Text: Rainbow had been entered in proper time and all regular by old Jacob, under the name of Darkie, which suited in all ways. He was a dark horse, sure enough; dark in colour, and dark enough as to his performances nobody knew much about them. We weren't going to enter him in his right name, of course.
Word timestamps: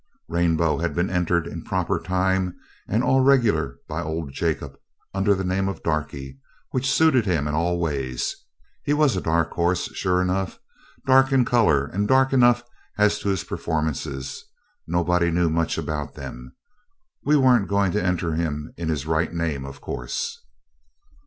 Rainbow 0.27 0.79
had 0.79 0.95
been 0.95 1.11
entered 1.11 1.45
in 1.45 1.61
proper 1.63 1.99
time 1.99 2.55
and 2.87 3.03
all 3.03 3.21
regular 3.21 3.77
by 3.87 4.01
old 4.01 4.31
Jacob, 4.33 4.79
under 5.13 5.35
the 5.35 5.43
name 5.43 5.69
of 5.69 5.83
Darkie, 5.83 6.39
which 6.71 6.89
suited 6.89 7.27
in 7.27 7.47
all 7.49 7.79
ways. 7.79 8.35
He 8.83 8.93
was 8.93 9.15
a 9.15 9.21
dark 9.21 9.51
horse, 9.51 9.93
sure 9.93 10.19
enough; 10.19 10.57
dark 11.05 11.31
in 11.31 11.45
colour, 11.45 11.85
and 11.85 12.07
dark 12.07 12.33
enough 12.33 12.63
as 12.97 13.19
to 13.19 13.29
his 13.29 13.43
performances 13.43 14.43
nobody 14.87 15.29
knew 15.29 15.51
much 15.51 15.77
about 15.77 16.15
them. 16.15 16.55
We 17.23 17.37
weren't 17.37 17.67
going 17.69 17.91
to 17.91 18.03
enter 18.03 18.33
him 18.33 18.73
in 18.77 18.89
his 18.89 19.05
right 19.05 19.31
name, 19.31 19.65
of 19.65 19.81
course. 19.81 20.39